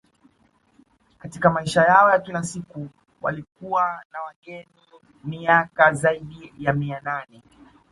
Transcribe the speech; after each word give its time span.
Katika 1.19 1.49
maisha 1.49 1.81
yao 1.81 2.09
ya 2.09 2.19
kila 2.19 2.43
siku 2.43 2.87
walikaa 3.21 4.01
na 4.13 4.21
wageni 4.21 4.67
miaka 5.23 5.93
zaidi 5.93 6.53
ya 6.59 6.73
mia 6.73 6.99
nane 6.99 7.43